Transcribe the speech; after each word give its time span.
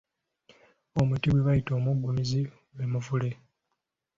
Omuti 0.99 1.27
gwe 1.29 1.45
bayita 1.47 1.71
omuggumiza 1.75 2.41
gwe 2.75 2.85
Muvule. 2.91 3.29